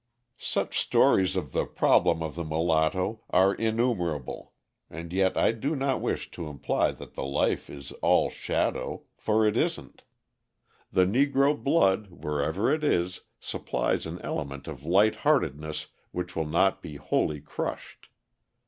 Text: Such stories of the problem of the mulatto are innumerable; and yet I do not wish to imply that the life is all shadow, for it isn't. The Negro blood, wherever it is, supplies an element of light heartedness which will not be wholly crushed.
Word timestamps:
Such 0.39 0.79
stories 0.79 1.35
of 1.35 1.51
the 1.51 1.67
problem 1.67 2.23
of 2.23 2.33
the 2.33 2.43
mulatto 2.43 3.21
are 3.29 3.53
innumerable; 3.53 4.51
and 4.89 5.13
yet 5.13 5.37
I 5.37 5.51
do 5.51 5.75
not 5.75 6.01
wish 6.01 6.31
to 6.31 6.47
imply 6.47 6.89
that 6.91 7.13
the 7.13 7.23
life 7.23 7.69
is 7.69 7.91
all 8.01 8.31
shadow, 8.31 9.03
for 9.15 9.45
it 9.45 9.55
isn't. 9.55 10.01
The 10.91 11.05
Negro 11.05 11.55
blood, 11.55 12.07
wherever 12.07 12.73
it 12.73 12.83
is, 12.83 13.19
supplies 13.39 14.07
an 14.07 14.19
element 14.23 14.67
of 14.67 14.83
light 14.87 15.17
heartedness 15.17 15.89
which 16.09 16.35
will 16.35 16.47
not 16.47 16.81
be 16.81 16.95
wholly 16.95 17.39
crushed. 17.39 18.09